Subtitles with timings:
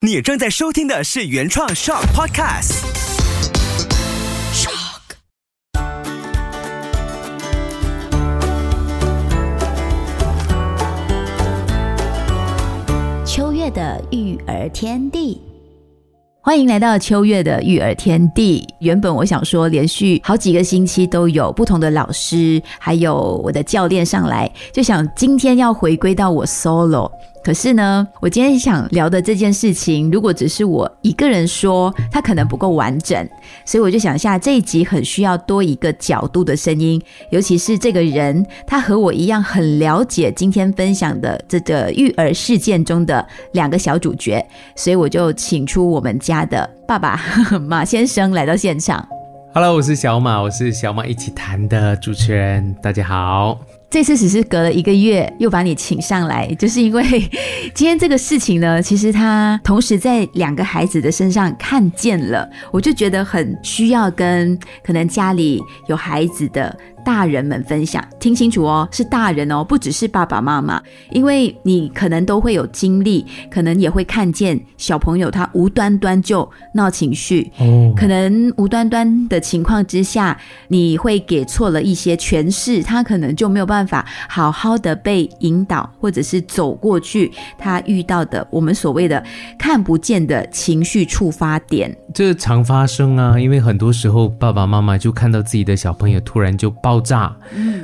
[0.00, 2.84] 你正在收听的是原创 Shock Podcast。
[4.54, 5.00] Shock。
[13.26, 15.42] 秋月的育儿天地。
[16.40, 18.64] 欢迎来到秋月的育儿天地。
[18.78, 27.10] 原本我想说，连续好几个星期都有不同的老师，还有我的教练上来，就想今天要回归到我 solo。
[27.42, 33.26] 可是呢，我今天想聊的这件事情，如果只是我一个人说，它可能不够完整，
[33.64, 44.44] 所以我就想下，这一集很需要多一个角度的声音，尤其是这个人，他和我一样很了解今天分享的这个育儿事件中的两个小主角，
[44.76, 47.18] 所以我就请出我们家的爸爸
[47.66, 49.06] 马先生来到现场。
[49.54, 53.58] Hello，我是小马，我是小马一起谈的主持人，大家好。
[53.90, 57.02] 这次只是隔了一个月又把你请上来，就是因为
[57.74, 65.58] 今天这个事情呢，其实他同时在两个孩子的身上看见了，我就觉得很需要跟可能家里
[65.88, 66.76] 有孩子的。
[67.08, 70.78] 大人们分享，听清楚哦，是大人哦，不只是爸爸妈妈，
[71.10, 89.24] 因为你可能都会有经历，可能也会看见小朋友他无端端就闹情绪，哦，可能无端端的情况之下，你会给错了一些诠释，他可能就没有办法好好的被引导，或者是走过去他遇到的我们所谓的
[89.58, 96.97] 看不见的情绪触发点，这常发生啊，因为很多时候爸爸妈妈就看到自己的小朋友突然就爆。
[96.98, 97.34] 爆炸，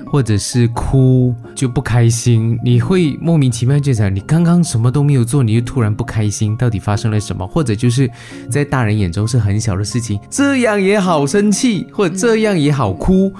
[0.06, 7.46] 或者是哭就不开心，你会莫名其妙就想，你刚刚什么都没有做，你就突然不开心，到底发生了什么？
[7.46, 8.10] 或者就是
[8.50, 13.32] 在大人眼中是很小的事情，这样也好生气，或者这样也好哭，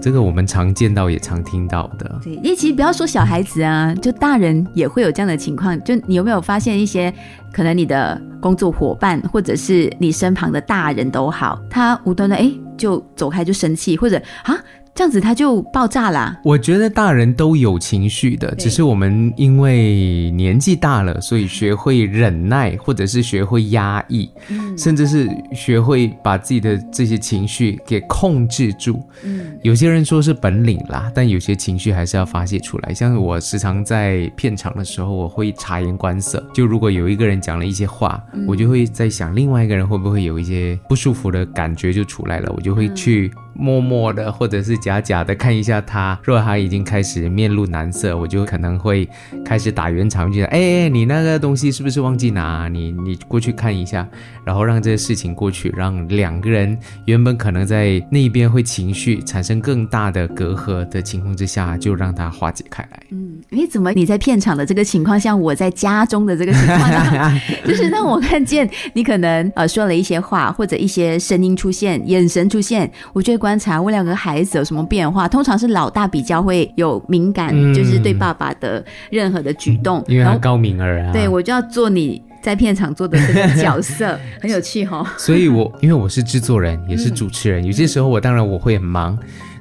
[0.00, 2.20] 这个我们常见到也常听到的。
[2.22, 5.82] 对，因为其实不要说小孩子啊，就大人也会有这样的情况。
[5.82, 7.12] 就你有没有发现一些
[7.52, 14.56] 可能你的工作伙伴，或者是你身旁的大人都好，他无端的哎就走开就生气，或者啊。
[14.98, 16.36] 这样子他就爆炸啦。
[16.42, 24.28] 我觉得大人都有情绪的，只是我们因为年纪大了，所以学会忍耐，或者是学会压抑，
[24.76, 29.00] 甚至是学会把自己的这些情绪给控制住。
[29.22, 32.92] 嗯，有些人说是本领啦，但有些情绪还是要发泄出来。
[32.92, 36.44] 像我时常在片场的时候，我会察言观色。
[36.52, 43.30] 就如果有一个人讲了一些话，我就会在想，另外一个人会不会有一些不舒服的感觉就出来了，我就会去。
[43.58, 49.08] 默默的，或者是假假的看一下他，若他已经开始面露难色，我就可能会
[49.44, 52.68] 开始打圆场，就讲：哎，你那个东西是不是忘记拿？
[52.68, 54.08] 你你过去看一下，
[54.44, 63.02] 然后让这个事情过去，让两个人原本可能在那边会情绪产生更大的隔阂的情况之下，就让它化解开来。
[63.10, 66.80] 嗯，哎，怎么你在片场的这个情况，像我在家中的这个情况，
[67.68, 73.38] 就是让我看见你可能呃说了一些话，或者一些声音出现，眼神出现，我就会。
[73.38, 81.12] 观察我两个孩子有什么变化，通常是老大比较会有敏感，就是对爸爸的任何的举动，因为他高敏儿啊。
[81.12, 85.06] 对我就要做你在片场做的这个角色，很有趣哈。
[85.16, 89.16] 所以我因为我是制作人，也是主持人，有些时候我当然我会很忙，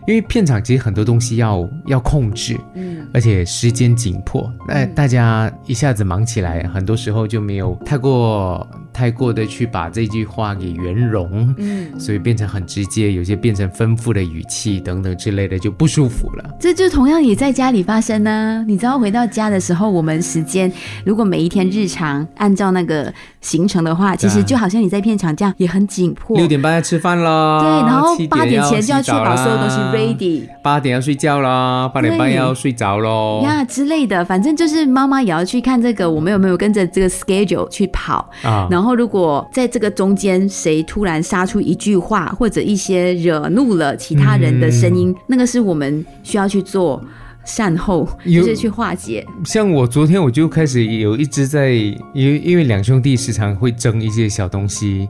[0.08, 8.66] 因为片场其实很多东西要要控制，嗯，而且时间紧迫，那大家一下子忙起来，很多时候就没有太过。
[8.98, 16.50] 太过的去把这句话给圆融，嗯，所以变成很直接，有些变成吩咐的语气等等之类的就不舒服了。
[16.60, 18.66] 这就同样也在家里发生呢。
[18.68, 20.72] 你知道回到家的时候，我们时间
[21.06, 26.36] 如果每一天日常按照那个行程的话，其实就好像你在片场这样也很紧迫。
[26.36, 30.50] 六点半要吃饭了，对，然后八点前就要确保所有东西 ready。
[30.64, 38.87] 八点要睡觉啦，八点半要睡着喽呀之类的，反正就是妈妈也要去看这个，我们有没有跟着这个 schedule 去跑啊，然后。
[38.88, 47.04] 然后，如果在这个中间谁突然杀出一句话，或者一些惹怒了其他人的声音，那个是我们需要去做
[47.44, 49.26] 善后，就是去化解。
[49.44, 55.10] 像我昨天我就开始有一直在，因为因为两兄弟时常会争一些小东西。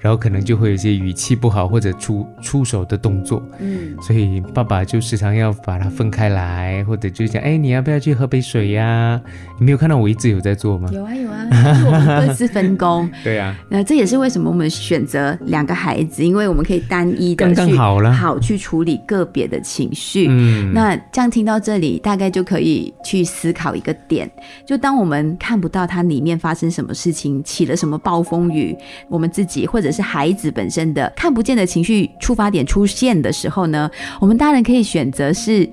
[0.00, 9.20] 然后可能就会有一些语气不好或者出出手的动作，嗯，所以爸爸就时常要把它分开来，或者就讲，哎，你要不要去喝杯水呀？
[9.58, 10.88] 你没有看到我一直有在做吗？
[10.92, 11.46] 有啊有啊，
[11.86, 13.10] 我们各自分工。
[13.24, 20.28] 对啊，那这也是为什么我们选择两个孩子，因为我们可以单一的去好了好去处理个别的情绪。
[20.30, 24.30] 嗯，那这样听到这里，大概就可以去思考一个点，
[24.64, 28.76] 就当我们看不到它里面发生什么事情，起了什么暴风雨，
[29.08, 29.87] 我们自己或者。
[29.92, 33.90] 是孩子本身的看不见的情绪触发点出现的时候呢，
[34.20, 35.68] 我们大人可以选择是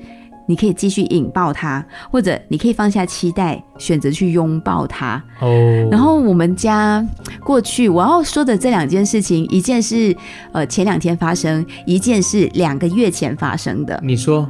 [0.47, 5.21] 你可以继续引爆他，或者你可以放下期待，选择去拥抱他。
[5.41, 7.03] 哦，然后我们家
[7.43, 10.15] 过去我要说的这两件事情，一件是
[10.51, 13.99] 呃前两天发生，一件是两个月前发生的。
[14.03, 14.47] 你说，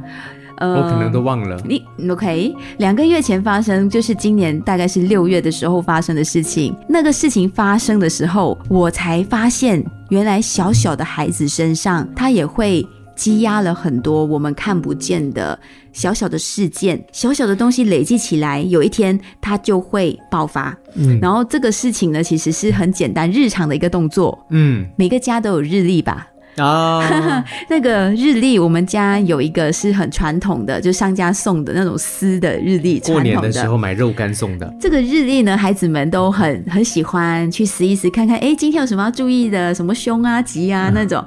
[0.58, 1.60] 呃我可能都忘了。
[1.64, 2.54] 你 OK？
[2.78, 6.74] 两个月前发生，就是今年大概是六月的时候发生的事情。
[6.88, 15.58] 那个事情发生的时候，我才发现，原来小小的孩子身上，他也会积压了很多我们看不见的
[15.92, 20.76] 小小的事件，小小的东西累积起来，有一天它就会爆发。
[20.94, 24.38] 嗯然后这个事情呢，其实是很简单日常的一个动作。
[24.50, 26.26] 嗯每个家都有日历吧？
[26.56, 34.72] 啊 那个日历，我们家有一个是很传统的，就商家送的那种丝的日历，过年的时候买肉干送的。
[34.80, 41.24] 这个日历呢，孩子们都很很喜欢去撕一撕，看看哎，今天有什么要注意的，什么凶啊、吉啊那种。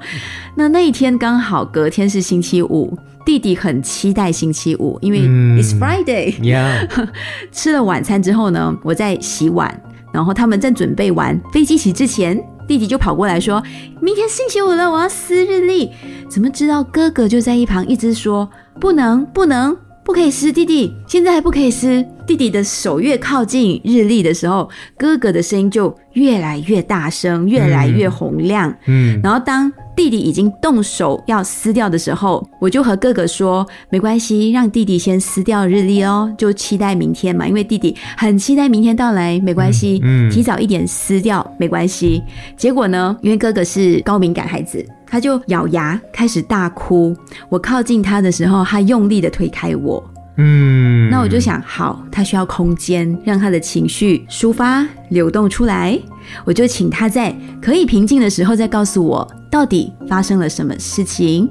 [0.56, 6.42] 那那一天刚好隔天是星期五，弟弟很期待星期五，因为嗯 it's Friday。
[6.44, 6.86] 呀，
[7.52, 9.72] 吃了晚餐之后呢，我在洗碗，
[10.12, 13.60] 然后他们正准备玩飞机起之前，弟弟就跑过来说
[14.00, 15.90] ：“明天星期五了，我要撕日历。”
[16.30, 22.06] 怎么知道哥哥就在一旁一直说：“不能，不能，不可以撕！”弟弟现在还不可以撕。
[22.30, 28.72] 弟弟的手越靠近日历的时候，哥哥的声音就越来越大声，越来越洪亮。
[28.86, 42.22] 嗯然后当弟弟已经动手要撕掉的时候，我就和哥哥说：“没关系，让弟弟先撕掉日历哦，就期待明天嘛，因为弟弟很期待明天到来，没关系，嗯嗯提早一点撕掉没关系。”
[42.56, 47.14] 结果呢，因为哥哥是高敏感孩子，他就咬牙开始大哭。
[47.48, 50.02] 我靠近他的时候，他用力的推开我，
[50.42, 55.98] 嗯，那我就想，好，他需要空间，让他的情绪抒发、流动出来。
[56.46, 61.46] 我就请他在可以平静的时候再告诉我到底发生了什么事情，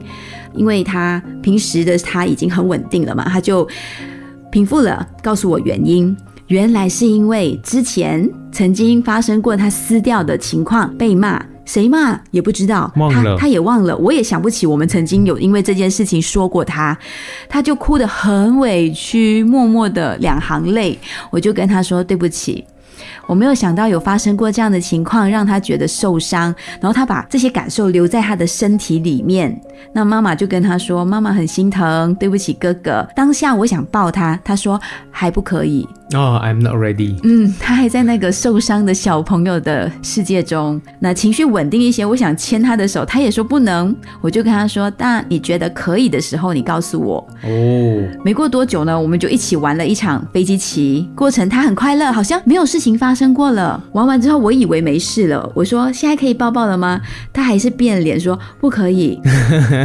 [0.55, 3.67] 因为他平时的他已经很稳定了嘛，他就
[4.51, 6.15] 平复了，告诉我原因。
[6.47, 11.39] 原来是因为之前曾经发生过他撕掉的情况被骂，
[11.69, 16.97] 谁骂也不知道，他他也忘了，我也想不起我们曾经有因为这件事情说过他，
[17.47, 20.97] 他就哭得很委屈，默默的两行泪，
[21.29, 22.65] 我就跟他说对不起。
[23.27, 29.55] 我没有想到有发生过这样的情况，让他觉得受伤，然后他把这些感受留在他的身体里面。
[29.93, 34.81] 那妈妈就跟他说：“妈妈很心疼，对不起哥哥。”当下我想抱他，他说
[35.11, 35.87] 还不可以。
[36.13, 37.15] 哦，I'm not ready。
[37.23, 40.81] 嗯，他还在那个受伤的小朋友的世界中。
[40.99, 43.95] 那情绪稳定一些，我想牵他的手，他也说不能。
[44.19, 53.81] 我就跟他说：“那你觉得可以的时候，你告诉我。”哦，没过多久呢，我们就一起玩了一场飞机棋，过程他很快乐，好像没有事情发生过了。
[53.93, 56.99] 玩完之后，我以为没事了，我说现在可以抱抱了吗？
[57.31, 59.19] 他还是变脸说不可以。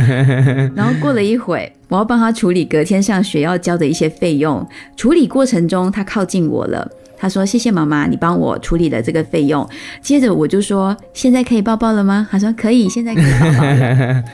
[0.75, 4.67] 然后过了一会，我要帮他处理隔天上学要交的一些费用。
[4.97, 6.89] 处理过程中，他靠近我了。
[7.17, 9.67] 他说：“谢谢妈妈，你帮我处理了这个费用。”
[10.03, 14.25] 接着我就说：“现在可以抱抱了吗？”他说：“可以，现在可以抱抱了。”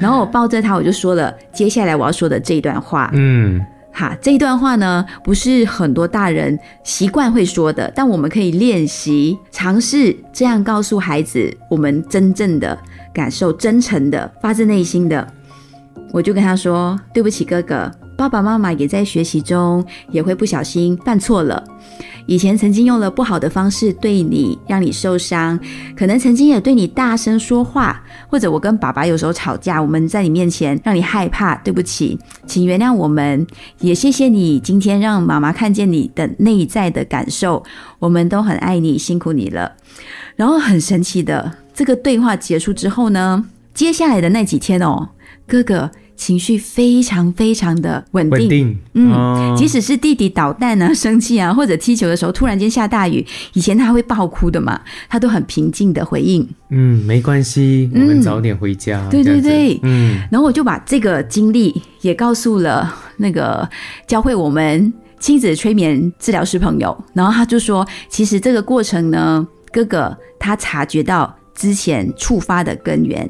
[0.00, 3.10] 然后我抱着他，我就说了接下来我要说的这一段话。
[3.12, 3.60] 嗯
[3.92, 12.78] 哈，这一段话呢，不是很多大人习惯会说的，但我们可以练习尝试这样告诉孩子我们真正的
[13.12, 15.26] 感受，真诚的，发自内心的。
[16.12, 21.62] 我就跟他说：“对不起，哥哥，爸爸妈妈也在学习中，也会不小心犯错了。
[22.26, 25.58] 以前曾经用了不好的方式对你，让你受伤，
[25.96, 31.56] 可能曾经也对你大声说话，或者我跟爸爸有时候吵架，我们在你面前让你害怕。
[31.56, 33.46] 对不起，请原谅我们，
[33.80, 37.64] 也谢谢你今天让妈妈看见你的内在的感受，
[37.98, 39.72] 我们都很爱你，辛苦你了。
[40.36, 45.08] 然后很神奇的，这个对话结束之后呢，接下来的那几天哦，
[45.48, 48.38] 哥哥情绪非常非常的稳定。
[48.38, 48.78] 稳定。
[48.94, 53.24] 嗯哦即使是弟弟捣蛋啊、生气啊，或者踢球的时候突然间下大雨，
[53.54, 56.46] 以前他会爆哭的嘛，他都很平静的回应。
[56.70, 59.08] 嗯，没关系，我嗯们早点回家。
[59.10, 63.68] 对对对嗯然后我就把这个经历也告诉了那个
[64.06, 71.34] 教会我们亲子催眠治疗师朋友，然后他就说，其实这个过程呢，哥哥他察觉到。
[71.58, 73.28] 之前触发的根源，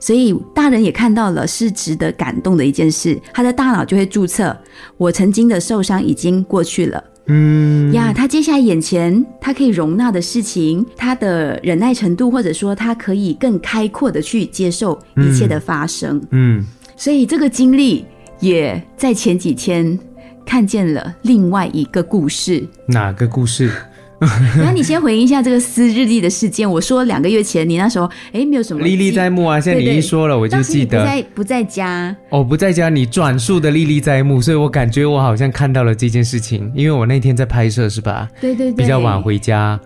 [0.00, 4.56] 所以大人也看到了是值得感动的一件事，他的大脑就会注册
[4.96, 16.18] 我曾经的受伤已经过去了，嗯呀，他接下来眼前他可以容纳的事情，他的忍耐程度，或者说他可以更开阔的去接受一切的发生。
[16.30, 16.64] 嗯
[16.96, 18.06] 所以这个经历
[18.40, 19.98] 也在前几天
[20.46, 22.66] 看见了另外一个故事。
[22.86, 23.70] 哪个故事？
[24.56, 26.70] 然后你先回应一下这个撕日历的事件。
[26.70, 29.60] 我说两个月前你那时候哎没有什么历历在目啊！
[29.60, 31.10] 现在你一说了，我就记得你不。
[31.10, 38.28] 在不在家，哦，不在家，你转述的历历在目，所以我感觉我好像看到了这件事情，因为我那天在拍摄，是吧？
[38.40, 39.78] 对对对，比较晚回家。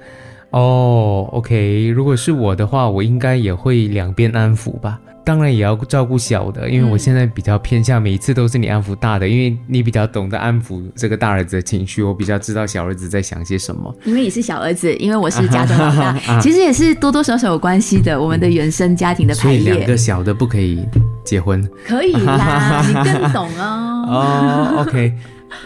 [0.50, 4.98] 哦，OK，如果是我的话，我应该也会两边安抚吧。
[5.24, 13.94] 当然也要照顾小的，因为我现在比较偏向每一次都是你安抚大的，因为你比较懂得安抚这个大儿子的情绪，我比较知道小儿子在想些什么。
[14.04, 18.20] 因为你是小儿子，因为我是家中老大，其实也是多多少少有关系的。
[18.20, 20.84] 我们的原生家庭的排所以两个小的不可以
[21.24, 24.06] 结婚可以啦，你更懂 哦。
[24.08, 24.76] 哦。
[24.80, 25.12] OK，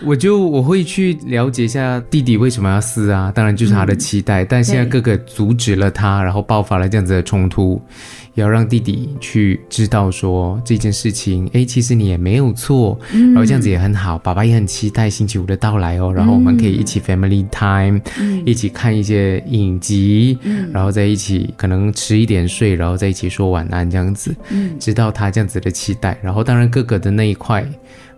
[0.05, 7.81] 我就我会去了解一下弟弟为什么要撕啊，当然就是他的期待，但现在哥哥阻止了他，然后爆发了这样子的冲突，
[8.35, 18.01] 也要让弟弟去知道说这件事情，哎，其实你也没有错，然后这样子也很好，爸爸也很期待星期五的到来哦，然后我们可以一起 family time，、
[18.45, 20.37] 一起看一些影集，
[20.73, 24.35] 然后在一起可能迟一点睡，然后在一起说晚安这样子，
[24.79, 27.65] 知道他这样子的期待，然后当然哥哥的那一块。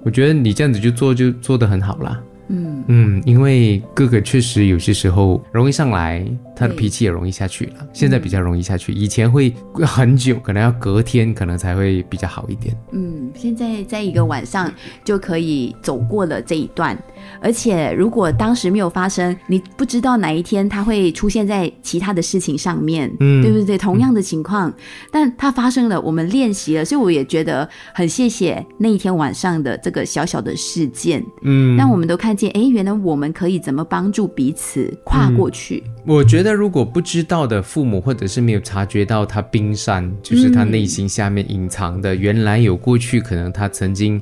[0.02, 2.20] 我觉得你这样子就做就做得很好啦。
[2.48, 7.86] 嗯嗯，因为哥哥确实有些时候容易上来，他的脾气也容易下去了。
[7.92, 12.76] 现在比较容易下去，以前会很久，可能要隔天，可能才会比较好一点。
[12.92, 14.72] 嗯，现在在一个晚上
[15.04, 16.96] 就可以走过了这一段，
[17.40, 23.76] 而且如果当时没有发生，你不知道哪一天它会出现在其他的事情上面，嗯对不对？
[23.78, 24.73] 同样的情况，
[25.11, 35.83] 但它发生了，我们练习了，所以我也觉得很谢谢那一天晚上的这个小小的事件，嗯，让我们都看见，哎，原来我们可以怎么帮助彼此跨过去。
[36.06, 44.21] 我觉得如果不知道的父母，或者是没有察觉到他冰山，就是他内心下面隐藏的，原来有过去可能他曾经。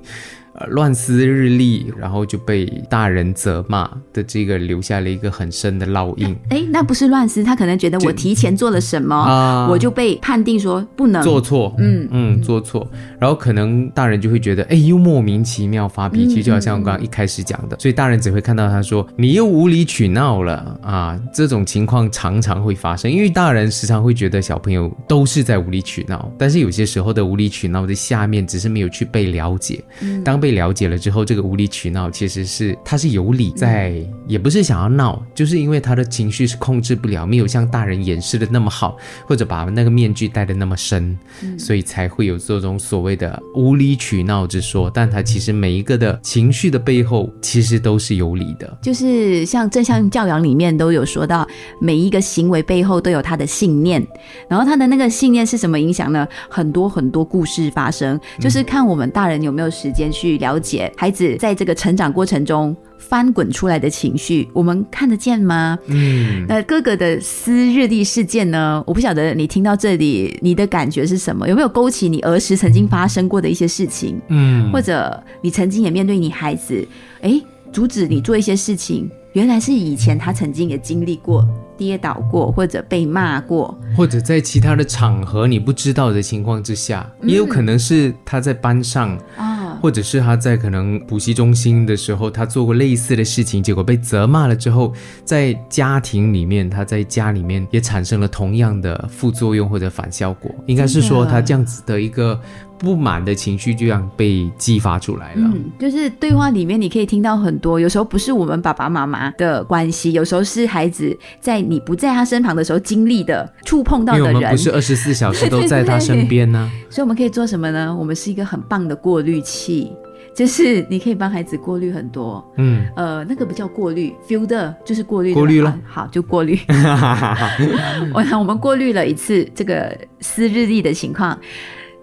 [0.56, 6.36] 呃，乱撕日历，然后就被大人责骂的这个留下了一个很深的烙印。
[6.50, 29.82] 哎，那不是乱撕，他可能觉得我提前做了什么，啊我就被判定说不能做错，嗯嗯，做错，然后可能大人就会觉得，哎，又莫名其妙发脾气，嗯就好像我刚刚一开始讲的，所以大人只会看到他说你又无理取闹了啊，这种情况常常会发生，因为大人时常会觉得小朋友都是在无理取闹，但是有些时候的无理取闹的下面只是没有去被了解，
[30.24, 33.94] 当被了解了之后，这个无理取闹其实是他是有理在，
[34.26, 38.94] 也不是想要闹，就是因为他的情绪是控制不了，没有像大人掩饰的那么好，
[39.26, 41.18] 或者把那个面具戴的那么深，
[41.58, 44.90] 所以才会有这种所谓的无理取闹之说。
[44.92, 48.78] 但他其实每一个的情绪的背后，其实都是有理的。
[48.82, 51.48] 就是像正向教养里面都有说到，
[51.80, 54.06] 每一个行为背后都有他的信念，
[54.46, 56.28] 然后他的那个信念是什么影响呢？
[56.50, 65.78] 很多很多故事发生，就是看我们大人有没有时间去了解孩子在这个成长过程中翻滚出来的情绪，我们看得见吗？
[65.86, 68.82] 嗯，那哥哥的撕日历事件呢？
[68.86, 71.48] 我不晓得你听到这里，你的感觉是什么？
[71.48, 74.20] 有没有勾起你儿时曾经发生过的一些事情？
[74.28, 76.86] 嗯，或者你曾经也面对你孩子，
[77.20, 77.40] 哎，
[77.72, 89.18] 阻止你做一些事情，原来是以前他曾经也经历过跌倒过，或者被骂过，或者在其他的场合你不知道的情况之下，也有可能是他在班上。
[89.36, 89.53] 啊，
[89.84, 94.94] 或者是他在可能补习中心的时候，他做过类似的事情，结果被责骂了之后，
[95.26, 100.50] 在家庭里面，他在家里面也产生了同样的副作用或者反效果。
[100.64, 102.40] 应该是说他这样子的一个
[102.84, 105.42] 不满的情绪，就这样被激发出来了。
[105.42, 114.56] 嗯，就是对话里面你可以听到很多，有时候不是我们爸爸妈妈的关系，有时候是孩子在你不在他身旁的时候经历的、触碰到的人我们不。
[114.56, 117.94] 是二十四小时 都在他身边呢、所以我们可以做什么呢？
[117.94, 119.92] 我们是一个很棒的过滤器，
[120.34, 122.44] 就是你可以帮孩子过滤很多。
[122.56, 126.58] 嗯，呃，那个不叫过滤，filter 就是过滤的过滤了啊好，就过滤。
[128.14, 131.38] 我想我们过滤了一次这个撕日历的情况，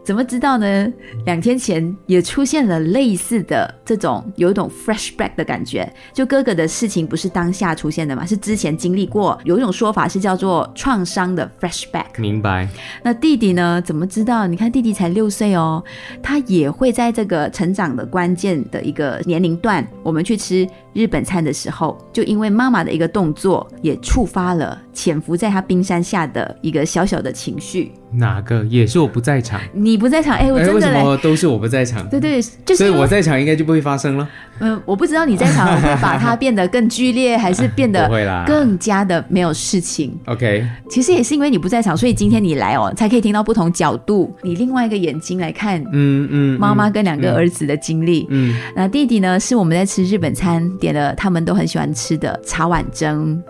[0.03, 0.91] 怎么知道呢？
[1.25, 9.39] 两天前也出现了类似的这种有一种 flashback 的感觉，就哥哥的事情不是当下出现的嘛，是之前经历过。
[9.43, 12.20] 有一种说法是叫做创伤的 flashback。
[12.20, 12.67] 明白。
[13.03, 13.81] 那弟弟呢？
[13.81, 14.48] 怎么知道？
[14.48, 15.84] 你看弟弟才六岁哦，
[16.22, 27.91] 他也会在这个成长的关键的一个年龄段，我们去吃日本餐的时候，就因为妈妈的一个动作，也触发了潜伏在他冰山下的一个小小的情绪。
[28.13, 29.62] 哪个也是我不在场？
[29.74, 32.05] 你不在场，哎，我哎，为什真的嘞，么都是我不在场？
[32.10, 34.27] 对对，就是所以我在场应该就不会发生了。
[34.60, 38.10] 嗯、我不知道你在场 会把它变得更剧烈，还是变得
[38.45, 40.13] 更加的没有事情。
[40.25, 48.27] OK，其实也是因为你不在场，所以今天你来哦，才可以听到不同角度，你另外一个眼睛来看嗯嗯，妈妈跟两个儿子的经历。
[48.29, 53.41] 嗯，那弟弟呢，是我们在吃日本餐点了他们都很喜欢吃的茶碗蒸。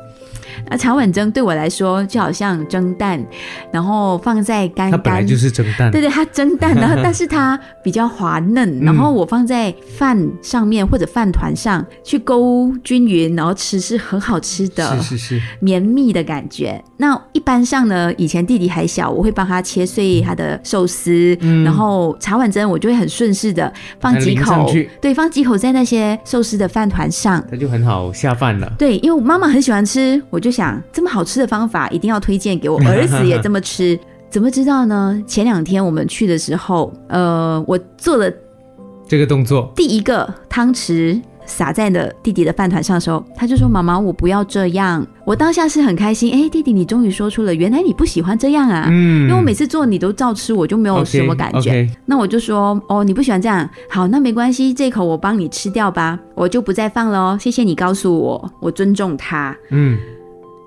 [0.69, 3.23] 那茶碗蒸对我来说就好像蒸蛋，
[3.71, 16.81] 然后放在干干，它本来就是蒸蛋，对对，它蒸蛋，然后 但是它比较滑嫩，然后我放在饭上面或者饭团上去勾均匀，然后吃是很好吃的，是是是，绵密的感觉。
[16.97, 27.43] 那一般上呢，以前弟弟还小，我会帮他切碎他的寿司，嗯然后茶碗蒸我就会很顺势的放几口去，对，放几口在那些寿司的饭团上。
[27.49, 28.71] 它就很好下饭了。
[28.77, 33.97] 对，因为我妈妈很喜欢吃，我就想这么好吃的方法一定要推荐给我儿子也这么吃。
[34.29, 35.21] 怎么知道呢？
[35.27, 38.31] 前两天我们去的时候，呃，我做了
[39.05, 48.87] 这个动作，第一个汤匙撒在了弟弟的饭团上的时候，他就说：“妈妈，我不要这样。”我当下是很开心，哎，弟弟，你终于说出了，原来你不喜欢这样啊。
[48.89, 51.85] 嗯因为我每次做你都照吃，我就没有什么感觉。
[52.05, 57.37] 那我就说哦，你不喜欢这样，好，那没关系，这口我帮你吃掉吧，我就不再放了哦。
[57.37, 59.53] 谢谢你告诉我，我尊重他。
[59.71, 59.97] 嗯，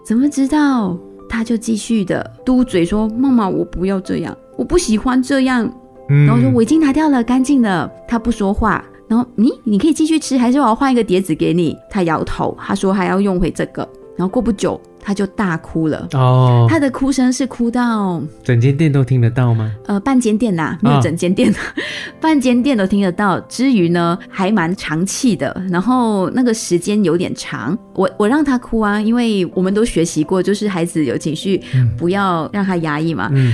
[0.05, 0.97] 怎么知道？
[1.29, 5.65] 他就继续的嘟嘴说：“妈妈，我不要这样，我不喜欢这样。”
[6.11, 7.91] 嗯然后说我已经拿掉了，干净了。
[8.07, 11.77] 他不说话，然后你你可以继续吃，还是我要换一个碟子给你？
[11.91, 13.89] 他摇头，他说还要用回这个。
[14.17, 16.09] 然后过不久，他就大哭了。
[16.15, 19.71] 哦，他的哭声是哭到整间店都听得到吗？
[19.87, 21.55] 呃半间店啦，没有整间店，
[22.19, 23.39] 半间店都听得到。
[23.41, 27.77] 之余呢，还蛮长气的，然后那个时间有点长。
[27.93, 31.61] 我我让他哭啊，因为我们都学习过，就是孩子有情绪，
[31.99, 33.29] 不要让他压抑嘛。
[33.33, 33.53] 嗯，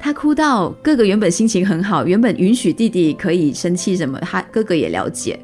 [0.00, 5.38] 他哭到哥哥原本心情很好，原本允许弟弟可以生气什么，他哥哥也了解。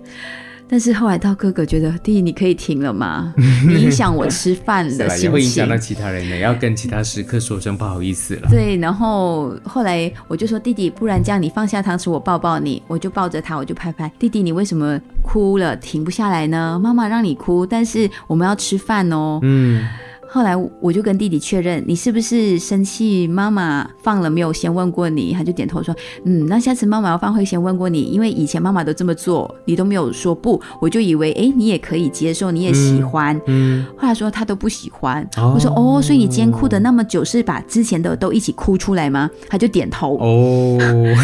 [0.73, 3.35] 但是后来到哥哥觉得弟弟你可以停了吗？
[3.69, 5.77] 你影响我吃饭是的心情也会影响到。
[5.77, 8.49] 其他人的，要跟其他食客说声不好意思了。
[8.49, 16.81] 对，然后后来我就说弟弟，不然这样你放下汤匙，我抱抱你，我就抱着他，我就拍拍弟弟，你为什么哭了停不下来呢？
[16.83, 19.41] 妈妈让你哭，但是我们要吃饭哦。
[19.43, 19.87] 嗯，
[20.33, 23.27] 后来我就跟弟弟确认，你是不是生气？
[23.27, 25.35] 妈妈放了没有先问过你？
[25.35, 33.39] 他就点头说，嗯，那下次妈妈要放会先问过你，因为以前妈妈都这么做，你都没有说不，我就以为哎你也可以接受，你也喜欢。
[33.47, 39.31] 嗯，后来说他都不喜欢，哦我说哦，所以你今天哭的那么久，是把之前的都一起哭出来吗？
[39.51, 40.79] 他就点头，哦，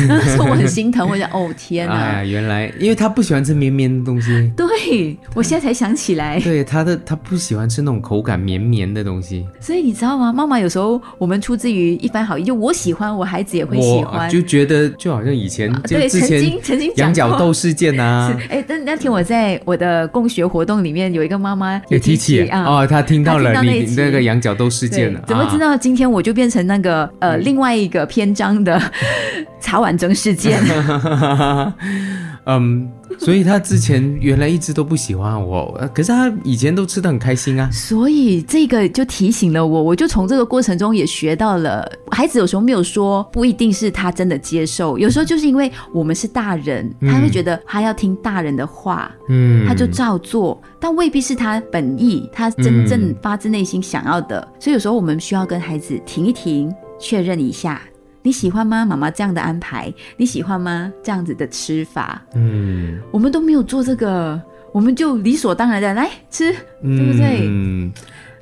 [0.06, 9.46] 那时候我很心疼，我想哦天哪，哎，原来因为他不喜欢吃绵绵的东西，对我现在才想起来，对他的他不喜欢吃那种口感绵绵的东西。
[9.60, 10.32] 所以你知道吗？
[10.32, 14.28] 妈妈有时候我们出自于一番好意，就我喜欢，我孩子也会喜我欢。
[14.30, 22.64] 就觉得就好像以前啊对，就之曾经前曾经羊角过斗事件啊， 是哎，但那天我在我的共学活动里面有一个妈妈有也提起啊。
[22.64, 25.70] 哦，他听到了你到那个羊角斗事件了，，对怎么知啊？
[25.70, 28.80] 道今天我就变成那个呃另外一个篇章的
[29.60, 30.60] 茶碗蒸事件？
[32.46, 37.68] 嗯， 所以他之前原来一直都不喜欢我，呃可是他以前都吃的很开心啊。
[37.70, 54.46] 所以这个就提醒了我，我就从这个过程中也学到了，孩子有时候没有说，不一定是他真的接受，有时候就是因为我们是大人，他会觉得他要听大人的话，嗯，他就照做，但未必是他本意，他真正发自内心想要的。
[54.60, 57.80] 所以有时候我们需要跟孩子停一停，确认一下。
[58.28, 58.84] 你喜欢吗？
[58.84, 60.92] 妈妈这样的安排，你喜欢吗？
[61.02, 64.38] 这样子的吃法，嗯，我们都没有做这个，
[64.70, 67.46] 我们就理所当然的来吃，对不对？
[67.48, 67.90] 嗯，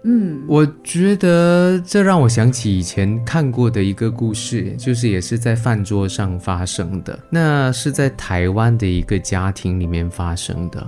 [0.03, 7.16] 嗯，我觉得这让我想起以前看过的一个故事，就是也是在饭桌上发生的。
[7.31, 10.85] 那是在台湾的一个家庭里面发生的，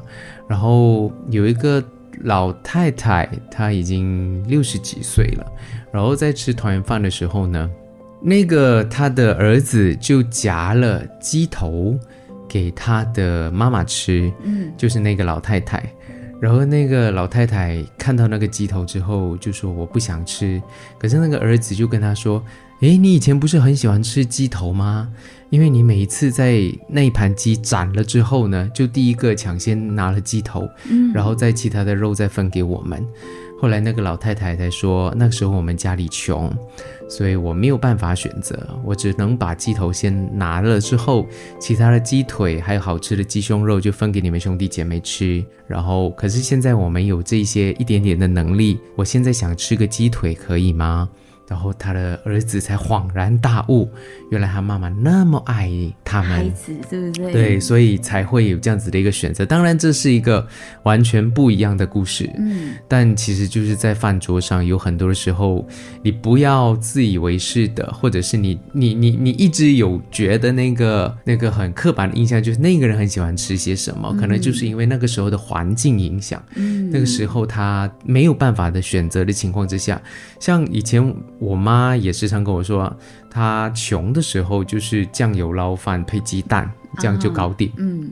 [0.49, 1.81] 然后有一个
[2.25, 5.47] 老太太，她已经六十几岁了，
[5.93, 7.71] 然后在吃团圆饭的时候呢，
[8.21, 11.99] 那个他的儿子就夹了鸡头
[12.49, 15.83] 给他的妈妈吃，嗯，就是那个老太太。
[16.41, 20.63] 然后那个老太太看到那个鸡头之后，就说我不想吃。
[20.97, 22.41] 可是那个儿子就跟他说
[22.81, 25.13] ：“诶，你以前不是很喜欢吃鸡头吗？
[25.51, 33.05] 因为你每一次在那一盘鸡斩了之后呢，就第一个抢先拿了鸡头，嗯然后再其他的肉再分给我们。”
[33.61, 36.49] 后来那个老太太才说，那个时候我们家里穷，
[37.09, 41.27] 所以我没有办法选择，我只能把鸡头先拿了之后，
[41.59, 45.45] 其他的鸡腿还有好吃的鸡胸肉就分给你们兄弟姐妹吃。
[45.67, 51.09] 然后，可是现在我们有这些一点点的能力，我现在想吃个鸡腿可以吗？
[51.49, 53.91] 然后他的儿子才恍然大悟，
[54.31, 55.71] 原来他妈妈那么爱
[56.05, 56.31] 他们。
[56.31, 57.33] 孩子对不对？
[57.33, 59.47] 对，所以才会有这样子的一个选择。
[59.47, 60.47] 当然，这是一个
[60.83, 62.31] 完全不一样的故事。
[62.37, 65.67] 嗯，但其实就是在饭桌上，有很多的时候，
[66.03, 76.43] 你不要自以为是的，或者是你你你你一直有觉得那个那个很刻板的印象，就是那个人很喜欢吃些什么，可能就是因为那个时候的环境影响。
[76.57, 80.01] 嗯，那个时候他没有办法的选择的情况之下，
[80.39, 82.95] 像以前我妈也时常跟我说，
[83.31, 87.71] 她穷的时候就是酱油捞饭配鸡蛋，这样就搞定。
[87.77, 88.11] 嗯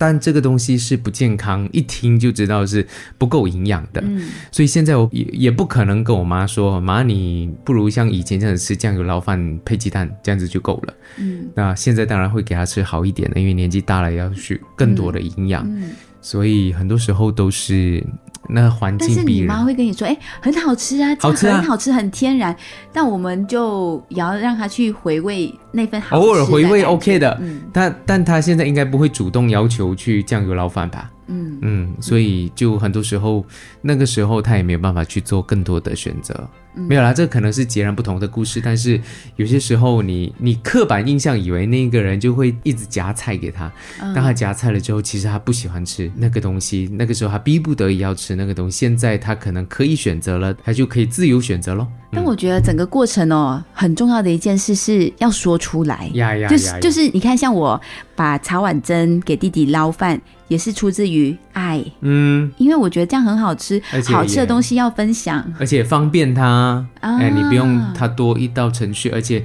[0.00, 2.86] 但这个东西是不健康，一听就知道是
[3.18, 4.00] 不够营养的。
[4.04, 10.94] 嗯所以现在我也也不可能跟我妈说，妈，你不如像以前这样子吃酱油捞饭配鸡蛋，这样子就够了。
[11.16, 15.90] 嗯那现在当然会给她吃好一点的，因为年纪大了要去更多的营养，嗯。
[16.20, 18.04] 所以很多时候都是
[18.48, 19.42] 那环但是境逼人。
[19.44, 22.54] 你妈会跟你说，哎、很好吃啊，好吃啊很好吃，很天然。
[22.92, 31.10] 但我们就也要让她去回味那份好吃偶尔回味 OK 的，嗯但但她现在应该不会主动要求去酱油捞饭吧？
[31.30, 33.44] 嗯嗯，所以就很多时候，
[33.82, 36.48] 那个时候他也没有办法去做更多的选择。
[36.86, 39.00] 没有啦，这可能是截然不同的故事，但是
[39.36, 51.88] 有些时候你你刻板印象以为那个人就会一直夹菜给他，嗯当他夹菜了之后，其实他不喜欢吃那个东西，那个时候他逼不得已要吃那个东西，现在他可能可以选择了，他就可以自由选择咯。
[52.10, 56.10] 但我觉得整个过程哦，很重要的一件事是要说出来。
[56.14, 56.48] 呀呀
[56.80, 57.78] 就是你看，像我
[58.16, 65.44] 把茶碗蒸给弟弟捞饭，也是出自于爱，嗯，因为我觉得这样很好吃好吃的东西要分享。
[65.60, 66.67] 而且方便他，
[67.00, 69.44] 啊哎，你不用他多一道程序，而且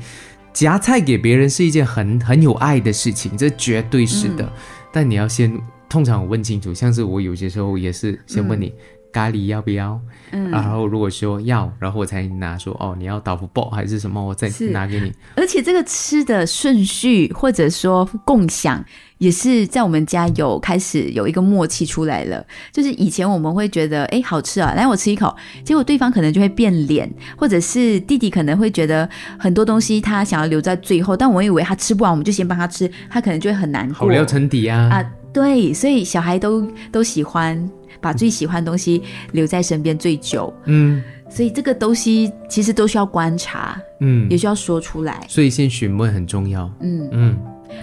[0.52, 4.52] 夹菜给别人是一件很很有爱的事情，这绝对是的。
[4.92, 5.52] 但你要先，
[5.90, 8.74] 通常我问清楚，像是我有些时候也是先问你。
[9.12, 10.02] 咖喱要不要？
[10.32, 15.14] 嗯然后如果说要，然后我才拿说哦，你要豆腐包还是什么，我再拿给你。
[15.36, 18.84] 而且这个吃的顺序或者说共享，
[19.24, 22.46] 也是在我们家有开始有一个默契出来了。
[22.74, 25.34] 就是以前我们会觉得，哎，好吃啊，来我吃一口，
[25.64, 29.10] 结果对方可能就会变脸，或者是弟弟可能会觉得
[29.40, 34.90] 很多东西他想要留在最后，但我以为他吃不完，我们就先帮他吃，他可能就会很难过好料沉底啊！
[34.92, 35.12] 啊。
[35.32, 37.58] 对，所以小孩都都喜欢
[38.00, 45.26] 把最喜欢的东西留在身边最久，嗯所以这个东西其实都需要观察，嗯也，需要说出来。
[45.28, 46.72] 所以先询问很重要。
[46.82, 47.38] 嗯，嗯，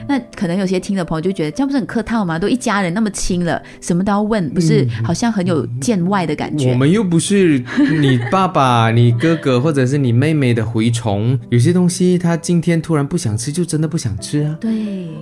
[0.08, 2.38] 那可能有些听的朋友就觉得这样不是很客套吗？
[2.38, 6.70] 都一家人那么亲了，什么都要问，不是好像很有见外的感觉？
[6.70, 7.62] 我们又不是
[8.00, 14.56] 你爸爸、你哥哥或者是你妹妹的蛔虫， 有些东西他今天突然不想吃，就真的不想吃啊。
[14.60, 14.70] 对，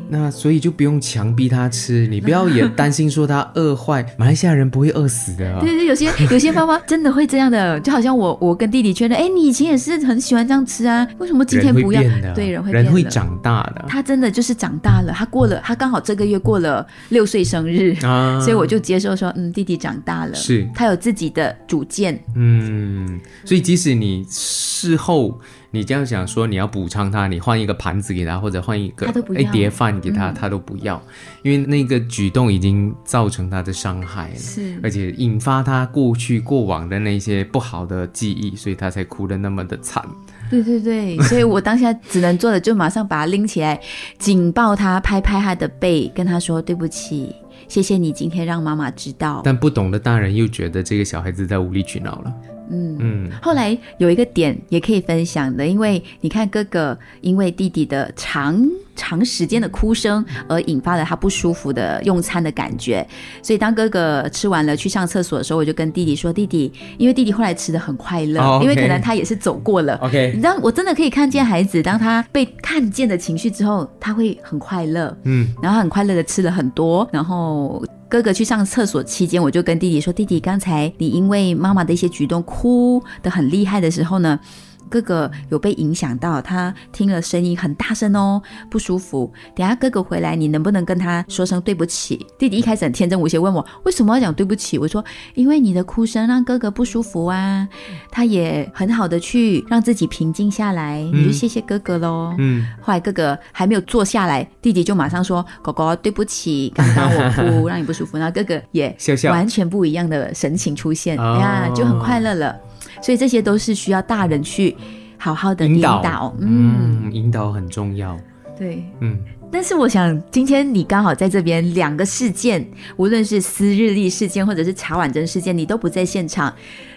[0.08, 4.04] 那所以就不用强逼他吃，你不要也担心说他饿坏。
[4.16, 5.60] 马来西亚人不会饿死的、啊。
[5.64, 12.02] 对对，有些有些妈妈真的会这样的，就好像我我跟弟弟觉得，哎，你以前也是很喜欢这样吃啊，为什么今天不要？
[12.34, 18.40] 对，人会人会长大的他真的就是长大了，他过了，他刚好这个月过了六岁生日，啊。
[18.40, 25.40] 所以我就接受说，嗯，弟弟长大了，是他有自己的主见，嗯，所以即使你事后
[25.70, 31.00] 你这样想说你要补偿他，你换一个盘子给他，或者换一个一碟饭给他，嗯他都不要，
[31.42, 34.36] 因为那个举动已经造成他的伤害了。
[34.36, 40.02] 是而且引发他过去过往的那些不好的记忆，所以他才哭得那么的惨。
[40.50, 43.78] 对对对，所以我当下只能做的就马上把他拎起来，
[44.18, 47.34] 紧抱他，拍拍他的背，跟他说对不起，
[47.68, 49.42] 谢谢你今天让妈妈知道。
[49.44, 52.34] 但不懂的大人又觉得这个小孩子在无理取闹了。
[52.70, 52.96] 嗯。
[53.00, 63.06] 嗯，后来有一个点也可以分享的，因为你看哥哥因为弟弟的长长时间的哭声而引发了他不舒服的用餐的感觉，
[63.42, 77.08] 所以当哥哥吃完了去上厕所的时候，我就跟弟弟说：“弟弟，因为弟弟后来吃的很快乐，因为可能他也是走过了。” OK，你知道，我真的可以看见孩子，当他被看见的情绪之后，他会很快乐，嗯，然后很快乐的吃了很多。
[77.12, 84.40] 然后哥哥去上厕所期间，我就跟弟弟说：“弟弟，刚才你因为妈妈的一些举动哭得很厉害的时候呢。”
[84.88, 89.32] 哥哥有被影响到，他听了声音很大声哦，不舒服。
[89.54, 92.26] 等下哥哥回来，你能不能跟他说声对不起？
[92.38, 94.78] 弟弟一开始很天真无邪，问我为什么要讲对不起。
[94.78, 97.68] 我说，因为你的哭声让哥哥不舒服啊。
[98.10, 102.34] 他也很好的去让自己平静下来，你就谢谢哥哥喽。
[102.38, 112.56] 嗯，后来哥哥还没有坐下来，弟弟就马上说：“狗狗，对不起，刚刚我哭 让你不舒服。”然后哥哥也笑笑完全不一样的神情出现，哦哎呀，就很快乐了。
[113.02, 114.76] 所以这些都是需要大人去
[115.16, 118.18] 好好的引引导，嗯，嗯，引导很重要。
[118.56, 118.82] 对。
[119.00, 119.18] 嗯，
[119.50, 126.52] 但是我想，今天你刚好在这边，两个事件，无论是撕日历事件或者是查婉珍事件，你都不在现场。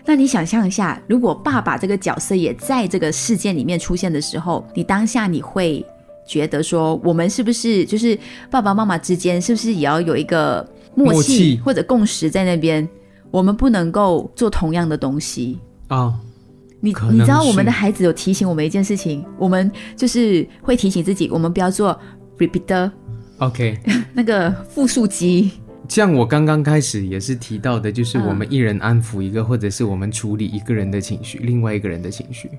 [0.05, 5.85] 那你想象一下，如果爸爸这个角色也在这个事件里面出现的时候，你当下你会
[6.25, 8.17] 觉得说，我们是不是就是
[8.49, 12.87] 爸爸妈妈之间，是不是也要有一个默契或者共识在那边？
[13.29, 15.59] 我们不能够做同样的东西。
[15.91, 16.17] 啊，
[16.79, 21.99] 你你知道我们的孩子有提醒我们一件事情，我们就是会提醒自己，我们不要做
[22.37, 22.89] repeater
[23.39, 23.77] OK，
[24.15, 25.51] 那个复数机。
[25.89, 28.27] 像我刚刚开始也是提到的，就是嗯。
[28.27, 32.49] 我们一人安抚一个，或者是我们处理一个人的情绪，另外一个人的情绪，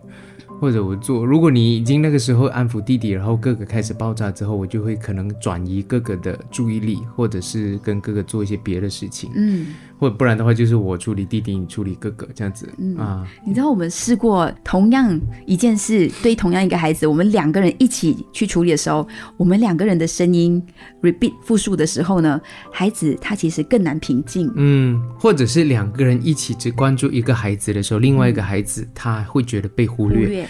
[0.60, 9.68] 或者我做，如果你已经那个时候安抚弟弟，然后哥哥开始爆炸之后，我就会可能转移哥哥的注意力，或者是跟哥哥做一些别的事情，嗯，
[10.02, 13.24] 或不然的话就是我处理弟弟，你处理哥哥这样子、嗯啊。
[13.46, 20.60] 你知道我们试过同样一件事，对同样一个孩子，我们两个人一起去处理的时候，我们两个人的声音
[21.02, 22.40] repeat 复述的时候呢，
[22.72, 24.52] 孩子他其实更难平静。
[24.56, 30.26] 嗯，或者是两个人一起只关注一个孩子的时候，另外一个孩子他会觉得被忽略。
[30.26, 30.48] 忽略，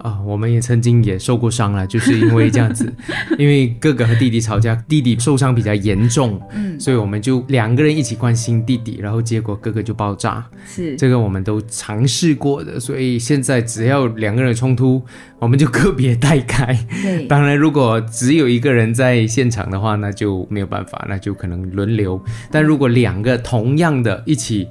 [0.00, 2.92] 啊，我们也曾经也受过伤了，就是因为这样子，
[3.38, 10.96] 因为哥哥和弟弟吵架，弟弟受伤比较严重，嗯，所以我们就两个人一起关心弟弟，然后结果哥哥就爆炸，是。
[10.96, 15.02] 这个我们都尝试过的，所以现在只要两个人冲突，
[15.38, 16.76] 我们就个别 带开。
[17.02, 22.22] 对，当然，如果只有一个人在现场的话，那就没有办法，那就可能轮流。
[22.50, 24.66] 但如果两个同样的一起，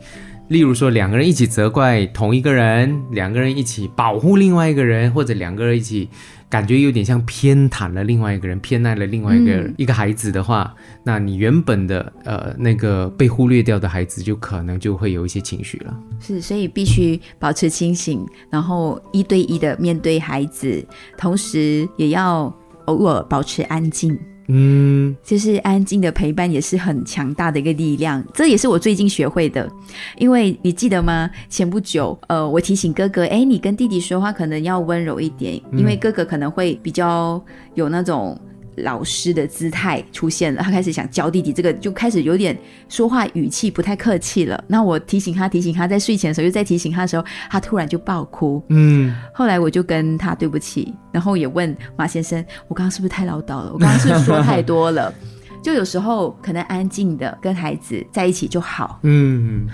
[0.50, 6.10] 例如说两个人一起责怪同一个人，两个人一起保护另外一个人，或者两个人一起
[6.50, 15.96] 感觉有点像偏袒了另外一个人，偏爱了另外一个、嗯一个孩子的话，那你原本的呃那个被忽略掉的孩子，就可能就会有一些情绪了。
[16.20, 20.84] 是，所以必须保持清醒，然后一对一的面对孩子，
[21.16, 22.52] 同时也要
[22.86, 24.20] 偶尔保持安静。
[24.52, 29.70] 嗯，就是安静的陪伴也是很强大的一个力量，这也是我最近学会的。
[30.18, 31.30] 因为你记得吗？
[31.48, 37.40] 前不久，呃，我提醒哥哥，哎，你跟弟弟说话可能要温柔一点，因为哥哥可能会比较
[37.76, 38.36] 有那种。
[38.80, 44.64] 老师的姿态出现了，他开始想教弟弟，这个就开始有点说话语气不太客气了。
[44.68, 48.64] 那我提醒他，提醒他在睡前的时候，又在提醒他的时候，他突然就爆哭。
[48.70, 53.72] 嗯，后来我就跟他对不起，然后也问马先生，我刚刚是不是太唠叨了？
[53.74, 55.14] 我刚刚是说太多了？
[55.62, 59.00] 就有时候可能安静的跟孩子在一起就好。
[59.04, 59.68] 嗯，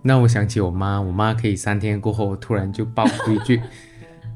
[0.00, 3.60] 那我想起我妈，我妈可以三天过后突然就爆哭一句：“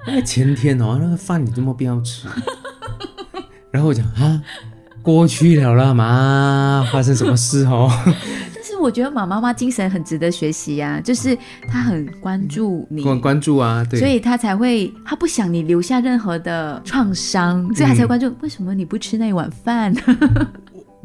[0.06, 2.26] 那 个前天哦，那个饭你怎么不要吃？”
[3.78, 4.42] 然后我讲啊，
[5.02, 7.88] 过去了啦嘛，发生什么事哦？
[8.52, 11.38] 但是我觉得马妈妈精神很值得学习啊，就是
[11.70, 13.04] 她很关注你。
[13.04, 19.94] 关关注啊，对，所以她才会，她不想你留下任何的创伤，所以她才关注、为什么你不吃那一碗饭。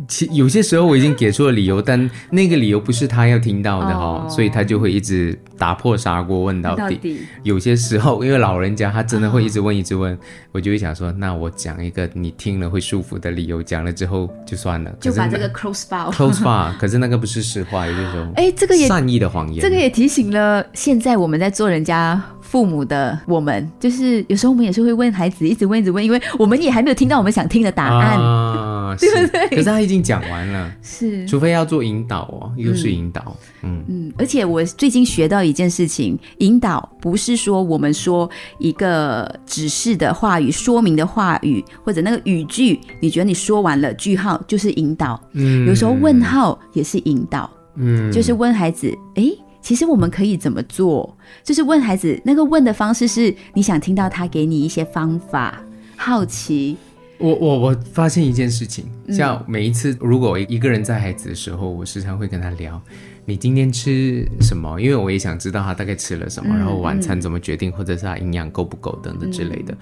[0.07, 6.81] 其有些时候我已经给出了理由，但那个理由不是他要听到的哈、哦所以他就会一直打破砂锅问到底。
[6.81, 7.19] 到底。
[7.43, 10.17] 有些时候，因为老人家他真的会一直问一直问，
[10.51, 16.11] 我就会想说，那我讲一个你听了会舒服的理由，讲了之后就算了，就把这个 close bar。
[16.11, 22.19] close bar，可是那个不是实话，有些时候，哎，这个也善意的谎言，这个也提醒了现在我们在做人家
[22.53, 28.19] 父母的我们，就是有时候我们也是会问孩子，一直问一直问，因为我们也还没有听到我们想听的答案。
[28.19, 29.47] 啊， 对是不对？
[29.49, 33.83] 可是他已经讲完了，是，除非要做引导哦，又是引导，嗯。
[33.87, 45.65] 嗯，而且我最近学到一件事情，引导不是说我们说一个指示的话语、说明的话语或者那个语句，你觉得你说完了，句号就是引导，嗯。
[45.65, 47.49] 有时候问号也是引导。
[47.77, 51.17] 嗯，就是问孩子，诶，其实我们可以怎么做？
[51.41, 55.63] 就是问孩子，那个问的方式是你想听到他给你一些方法，
[55.95, 56.75] 好奇，
[57.17, 62.79] 我我我发现一件事情，嗯像每一次如果我一个人在孩子的时候，我时常会跟他聊，
[63.23, 64.79] 你今天吃什么？
[64.81, 69.73] 因为我也想知道他大概吃了什么，嗯然后晚餐怎么决定，或者是他营养够不够等等之类的。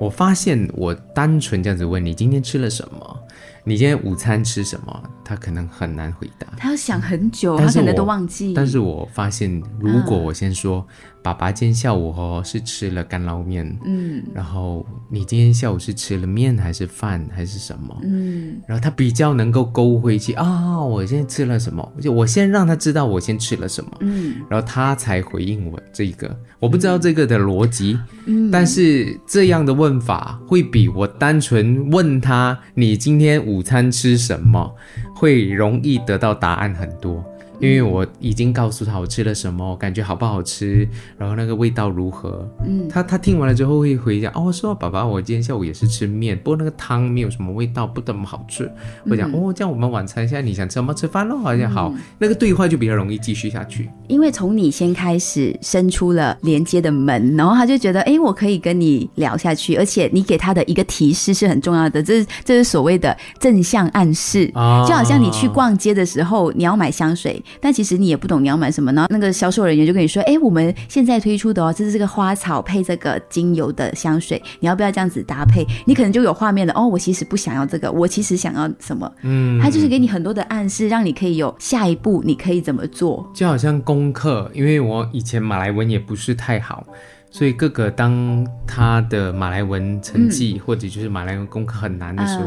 [0.00, 3.20] 我发现我单纯这样子问你今天吃了什么，
[3.64, 6.46] 你今天午餐吃什么，他可能很难回答。
[6.56, 8.54] 他要想很久，他可能都忘记。
[8.54, 10.86] 但是我发现，如果我先说，
[11.28, 17.94] 爸爸今天下午哦是吃了干捞面，嗯然后你今天下午是吃了面还是饭还是什么？
[18.02, 21.86] 嗯，然后他比较能够勾回去啊，我现在吃了什么？
[22.00, 26.34] 就我先让他知道我先吃了什么，嗯然后他才回应我这个。
[26.58, 34.74] 我不知道这个的逻辑，嗯但是这样的问法会比我单纯问他你今天午餐吃什么
[35.14, 37.22] 会容易得到答案很多。
[37.60, 42.48] 因为我已经告诉他我吃了什么，感觉好不好吃，然后那个味道如何。
[42.66, 48.70] 嗯，他他听完了之后会回讲，哦，说爸爸，我今天下午也是吃面，不过那个汤没有什么味道，不怎么好吃。
[49.06, 53.90] 我讲，哦，这样我们晚餐现在你想吃什么吃饭喽，好像好，那个对话就比较容易继续下去。
[54.06, 64.46] 因为从你先开始伸出了连接的门，然后他就觉得，哎，我可以跟你聊下去，而且你给他的一个提示是很重要的，这是这是所谓的正向暗示，
[64.86, 75.66] 就好像你去逛街的时候，你要买香水，但其实你也不懂你要买什么，然后那个销售人员就跟你说，哎，我们现在推出的哦，这是这个花草配这个精油的香水，你要不要这样子搭配？
[75.86, 79.10] 你可能就有画面了，哦，我其实不想要这个，我其实想要什么？
[79.22, 83.30] 嗯，他就是给你很多的暗示，让你可以有下一步，你可以怎么做？
[83.34, 86.86] 就好像功课，因为我以前马来文也不是太好。
[87.30, 92.44] 所以哥哥当他的马来文成绩或者就是马来文功课很难的时候。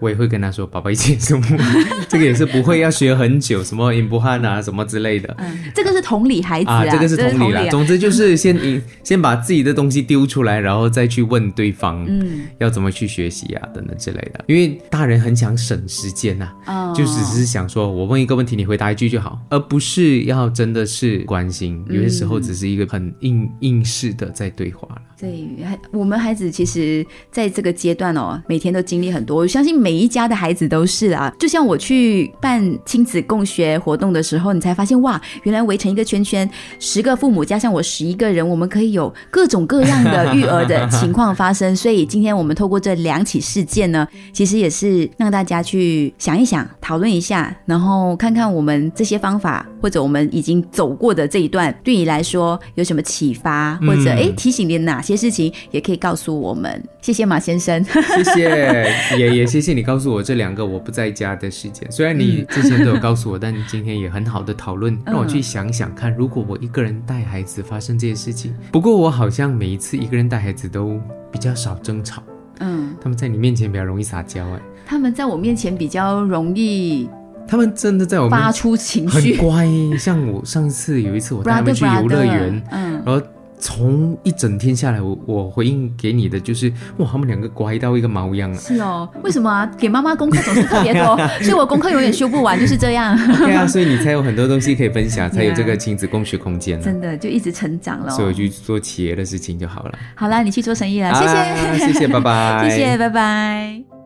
[0.00, 1.44] 我也会跟他说：“宝宝，一起什么？
[2.08, 5.34] 这个也是不会，要学很久，什么音不汉啊，什么之类的。
[5.38, 7.64] 嗯，这个是同理孩子啊，这个是同理啦。
[7.70, 14.44] 总之就是先引， 先把自己的东西丢出来，然后再去问对方，嗯，要怎么去学习啊，等等之类的。
[14.46, 21.84] 因为大人很想省时间呐，哦，就只是想说我问一个问题，你回答一句就好，而不是要真的是关心。
[21.88, 25.02] 有些时候只是一个很应应试的在对话了。
[25.20, 25.48] 对，
[25.90, 29.38] 我们孩子其实在这个阶段哦，每天都经历很多。
[29.38, 31.32] 我相信每一家的孩子都是啊。
[31.38, 36.48] 就像我去办亲子共学活动的时候，你才发现哇，原来围成一个圈圈，
[36.78, 41.74] 十个父母加上我十一个人，我们可以有各种各样的育儿的情况发生。
[41.76, 55.02] 所以今天我们透过这两起事件呢，其实也是让大家去想一想、讨论一下，然后看看我们这些方法或者我们已经走过的这一段，对你来说有什么启发，或者哎提醒你哪。
[55.08, 61.90] 些事情也可以告诉我们，谢谢马先生，谢谢，也也谢谢你告诉我这两个我不在家的时间。
[61.90, 68.54] 虽然你之前都有告诉我，但你今天也很好的讨论，让我去想想看，如果我一个人带孩子发生这些事情。
[68.72, 72.22] 不过我好像每一次一个人带孩子都比较少争吵，
[72.60, 77.08] 嗯，他们在你面前比较容易撒娇，哎，他们在我面前比较容易，
[77.46, 79.66] 他们真的在我发出情绪，很乖。
[79.98, 83.22] 像我上次有一次我带他们去游乐园，嗯，然后。
[83.60, 88.56] 从一整天下来，我我回应给你的就是，哇，他们两个乖到一个毛样啊。
[88.58, 89.70] 是哦，为什么啊？
[89.76, 93.16] 给妈妈功课总是特别多， 所以我功课永远修不完，就是这样。
[93.38, 96.80] 对啊，所以你才有很多东西可以分享，才有这个亲子共学空间。
[96.80, 98.10] 真的就一直成长了。
[98.10, 99.98] 所以我去做企业的事情就好了。
[100.14, 103.97] 好了，你去做生意了，谢谢，谢谢，拜拜， 谢谢，拜拜。